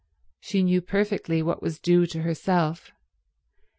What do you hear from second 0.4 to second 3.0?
knew perfectly what was due to herself.